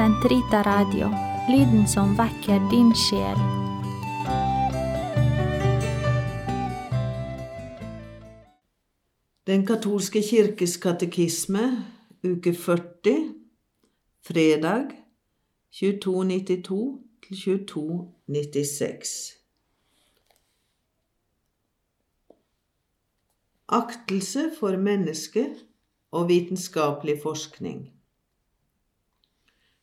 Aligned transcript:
Sentrita 0.00 0.62
Radio, 0.62 1.10
lyden 1.48 1.88
som 1.88 2.14
vekker 2.16 2.62
din 2.70 2.94
sjel. 2.96 3.36
Den 9.44 9.66
katolske 9.68 10.22
kirkes 10.24 10.78
katekisme, 10.80 11.84
uke 12.24 12.54
40, 12.56 13.34
fredag 14.24 14.88
2292 15.68 16.80
til 17.28 17.36
2296. 17.44 19.36
Aktelse 23.68 24.50
for 24.60 24.80
mennesket 24.80 25.66
og 26.10 26.28
vitenskapelig 26.32 27.20
forskning. 27.22 27.99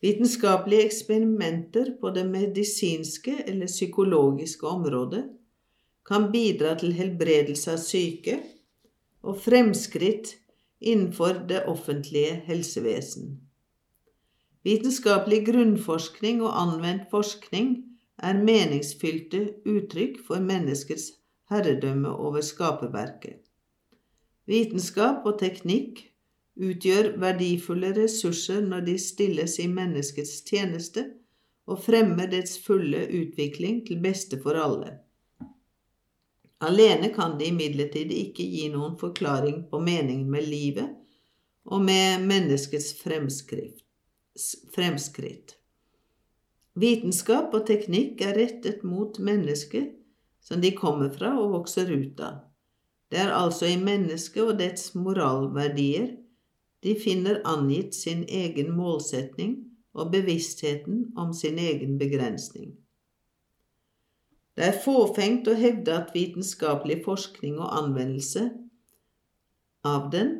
Vitenskapelige 0.00 0.84
eksperimenter 0.86 1.90
på 2.00 2.10
det 2.14 2.26
medisinske 2.30 3.34
eller 3.46 3.66
psykologiske 3.66 4.66
området 4.66 5.24
kan 6.06 6.30
bidra 6.32 6.76
til 6.78 6.94
helbredelse 6.94 7.72
av 7.74 7.82
syke 7.82 8.38
og 9.26 9.40
fremskritt 9.42 10.36
innenfor 10.80 11.42
det 11.50 11.64
offentlige 11.66 12.38
helsevesen. 12.46 13.40
Vitenskapelig 14.62 15.46
grunnforskning 15.46 16.42
og 16.42 16.54
anvendt 16.62 17.10
forskning 17.10 17.74
er 18.18 18.38
meningsfylte 18.38 19.42
uttrykk 19.66 20.18
for 20.26 20.42
menneskets 20.42 21.12
herredømme 21.50 22.10
over 22.14 22.40
skaperverket. 22.44 23.42
Vitenskap 24.46 25.26
og 25.26 25.38
teknikk 25.40 26.07
utgjør 26.58 27.12
verdifulle 27.22 27.92
ressurser 27.96 28.60
når 28.66 28.80
de 28.88 28.96
stilles 29.00 29.58
i 29.62 29.68
menneskets 29.70 30.42
tjeneste 30.48 31.04
og 31.68 31.82
fremmer 31.84 32.30
dets 32.32 32.58
fulle 32.64 33.04
utvikling 33.20 33.86
til 33.86 34.00
beste 34.02 34.40
for 34.42 34.58
alle. 34.58 34.96
Alene 36.64 37.12
kan 37.14 37.36
de 37.38 37.52
imidlertid 37.52 38.10
ikke 38.10 38.42
gi 38.42 38.68
noen 38.72 38.96
forklaring 38.98 39.70
på 39.70 39.78
meningen 39.78 40.30
med 40.30 40.48
livet 40.48 40.88
og 41.68 41.84
med 41.84 42.24
menneskets 42.26 42.94
fremskritt. 43.02 43.84
Vitenskap 46.78 47.54
og 47.54 47.66
teknikk 47.68 48.20
er 48.26 48.34
rettet 48.38 48.82
mot 48.86 49.18
mennesket 49.22 49.94
som 50.42 50.60
de 50.62 50.72
kommer 50.74 51.10
fra 51.14 51.34
og 51.38 51.52
vokser 51.52 51.90
ut 51.92 52.20
av. 52.24 52.34
Det 53.10 53.18
er 53.22 53.32
altså 53.32 53.66
i 53.68 53.78
mennesket 53.80 54.42
og 54.44 54.58
dets 54.58 54.94
moralverdier 54.98 56.16
de 56.84 56.94
finner 56.94 57.40
angitt 57.44 57.94
sin 57.94 58.24
egen 58.28 58.70
målsetning 58.76 59.56
og 59.98 60.12
bevisstheten 60.12 61.08
om 61.18 61.32
sin 61.34 61.58
egen 61.58 61.96
begrensning. 61.98 62.76
Det 64.58 64.66
er 64.72 64.80
fåfengt 64.82 65.48
å 65.50 65.56
hevde 65.58 65.94
at 65.94 66.14
vitenskapelig 66.14 67.00
forskning 67.04 67.58
og 67.58 67.74
anvendelse 67.78 68.48
av 69.86 70.08
den 70.14 70.32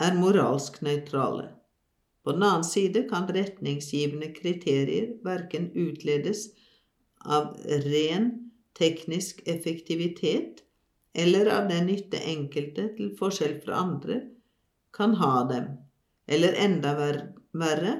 er 0.00 0.14
moralsk 0.18 0.78
nøytrale. 0.86 1.48
På 2.22 2.34
den 2.36 2.44
annen 2.46 2.66
side 2.66 3.06
kan 3.10 3.26
retningsgivende 3.32 4.30
kriterier 4.36 5.16
verken 5.24 5.70
utledes 5.74 6.48
av 7.24 7.56
ren 7.86 8.30
teknisk 8.78 9.42
effektivitet 9.48 10.62
eller 11.14 11.50
av 11.50 11.68
den 11.68 11.88
nytte 11.90 12.20
enkelte, 12.22 12.86
til 12.96 13.14
forskjell 13.18 13.58
fra 13.64 13.80
andre, 13.82 14.20
kan 14.92 15.14
ha 15.20 15.44
dem, 15.48 15.68
eller 16.26 16.52
enda 16.52 16.94
verre, 17.52 17.94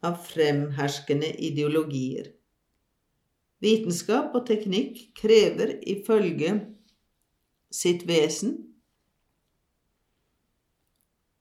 av 0.00 0.20
fremherskende 0.22 1.32
ideologier. 1.42 2.28
Vitenskap 3.58 4.36
og 4.38 4.44
teknikk 4.46 5.08
krever 5.18 5.74
ifølge 5.82 6.52
sitt 7.74 8.04
vesen 8.06 8.54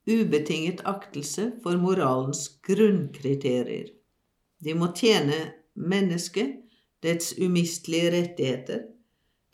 ubetinget 0.07 0.81
aktelse 0.87 1.51
for 1.63 1.77
moralens 1.77 2.47
grunnkriterier. 2.63 3.91
De 4.63 4.73
må 4.73 4.89
tjene 4.95 5.37
mennesket, 5.75 6.55
dets 7.03 7.33
umistelige 7.37 8.13
rettigheter, 8.15 8.85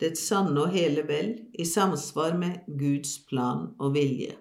dets 0.00 0.22
sanne 0.28 0.62
og 0.62 0.72
hele 0.72 1.04
vel, 1.08 1.34
i 1.52 1.66
samsvar 1.68 2.38
med 2.38 2.62
Guds 2.80 3.18
plan 3.28 3.74
og 3.78 3.96
vilje. 3.98 4.38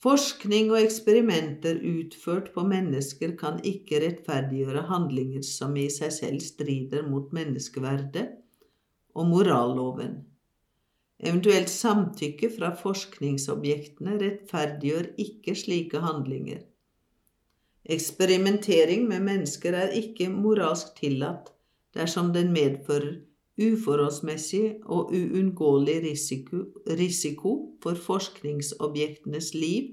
Forskning 0.00 0.70
og 0.72 0.78
eksperimenter 0.80 1.82
utført 1.84 2.46
på 2.54 2.62
mennesker 2.64 3.34
kan 3.36 3.58
ikke 3.68 3.98
rettferdiggjøre 4.00 4.86
handlinger 4.88 5.44
som 5.44 5.74
i 5.76 5.90
seg 5.92 6.14
selv 6.16 6.40
strider 6.40 7.04
mot 7.04 7.34
menneskeverdet 7.36 8.24
og 9.12 9.28
moralloven. 9.28 10.14
Eventuelt 11.20 11.68
samtykke 11.68 12.48
fra 12.54 12.72
forskningsobjektene 12.80 14.16
rettferdiggjør 14.22 15.10
ikke 15.20 15.52
slike 15.58 16.00
handlinger. 16.00 16.62
Eksperimentering 17.84 19.04
med 19.08 19.26
mennesker 19.26 19.76
er 19.76 19.92
ikke 20.00 20.30
moralsk 20.32 20.94
tillatt 20.96 21.52
dersom 21.96 22.32
den 22.32 22.54
medfører 22.56 23.18
uforholdsmessig 23.60 24.74
og 24.84 25.12
uunngåelig 25.12 26.02
risiko, 26.02 26.64
risiko 26.86 27.54
for 27.82 27.94
forskningsobjektenes 27.94 29.54
liv 29.54 29.90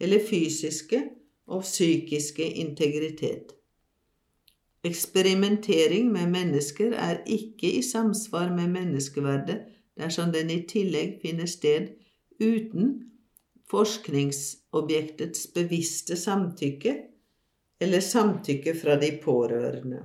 eller 0.00 0.22
fysiske 0.28 1.02
og 1.46 1.62
psykiske 1.62 2.48
integritet. 2.64 3.52
Eksperimentering 4.84 6.12
med 6.12 6.26
mennesker 6.30 6.92
er 6.92 7.22
ikke 7.26 7.70
i 7.78 7.82
samsvar 7.82 8.50
med 8.56 8.68
menneskeverdet 8.68 9.60
dersom 9.98 10.32
den 10.32 10.50
i 10.50 10.62
tillegg 10.68 11.20
finner 11.22 11.46
sted 11.46 11.92
uten 12.40 12.94
forskningsobjektets 13.70 15.46
bevisste 15.54 16.16
samtykke 16.16 16.96
eller 17.80 18.00
samtykke 18.00 18.74
fra 18.78 18.98
de 19.00 19.12
pårørende. 19.22 20.02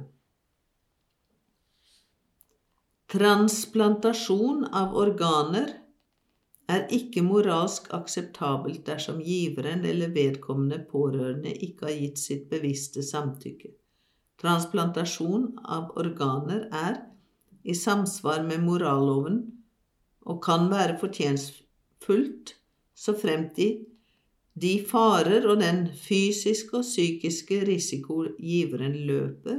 Transplantasjon 3.08 4.66
av 4.76 4.96
organer 5.00 5.70
er 6.68 6.82
ikke 6.92 7.22
moralsk 7.24 7.86
akseptabelt 7.96 8.82
dersom 8.90 9.22
giveren 9.24 9.86
eller 9.88 10.12
vedkommende 10.12 10.82
pårørende 10.90 11.54
ikke 11.56 11.88
har 11.88 11.94
gitt 12.02 12.20
sitt 12.20 12.50
bevisste 12.52 13.06
samtykke. 13.08 13.72
Transplantasjon 14.44 15.54
av 15.64 15.96
organer 16.04 16.66
er 16.68 17.00
i 17.64 17.78
samsvar 17.80 18.44
med 18.50 18.66
moralloven 18.66 19.40
og 20.28 20.44
kan 20.44 20.68
være 20.74 21.00
fortjenstfullt 21.00 22.58
så 22.92 23.16
fremt 23.16 23.56
de, 23.56 23.70
de 24.52 24.74
farer 24.92 25.48
og 25.48 25.62
den 25.64 25.86
fysiske 25.96 26.82
og 26.82 26.84
psykiske 26.84 27.64
risiko 27.72 28.26
giveren 28.36 29.00
løper, 29.08 29.57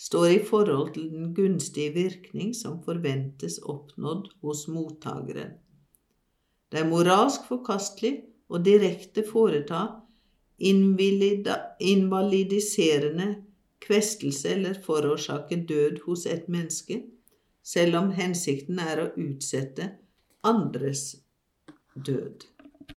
står 0.00 0.28
i 0.32 0.38
forhold 0.48 0.94
til 0.94 1.10
den 1.12 1.34
gunstige 1.36 1.92
virkning 1.92 2.54
som 2.56 2.78
forventes 2.84 3.58
oppnådd 3.68 4.30
hos 4.40 4.68
mottakeren. 4.72 5.50
Det 6.72 6.78
er 6.80 6.88
moralsk 6.88 7.44
forkastelig 7.50 8.22
å 8.48 8.58
direkte 8.64 9.22
foreta 9.26 10.00
invalidiserende 10.60 13.34
kvestelse 13.80 14.48
eller 14.54 14.74
forårsake 14.84 15.64
død 15.68 15.98
hos 16.06 16.26
et 16.26 16.48
menneske, 16.48 17.02
selv 17.64 17.96
om 18.00 18.10
hensikten 18.16 18.78
er 18.80 19.00
å 19.02 19.12
utsette 19.20 19.90
andres 20.46 21.16
død. 21.94 22.44